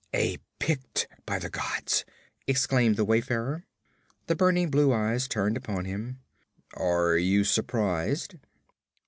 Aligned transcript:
'A 0.15 0.37
Pict, 0.57 1.07
by 1.27 1.37
the 1.37 1.51
gods!' 1.51 2.05
exclaimed 2.47 2.95
the 2.95 3.05
wayfarer. 3.05 3.67
The 4.25 4.35
burning 4.35 4.71
blue 4.71 4.91
eyes 4.91 5.27
turned 5.27 5.55
upon 5.57 5.85
him. 5.85 6.21
'Are 6.73 7.17
you 7.17 7.43
surprised?' 7.43 8.33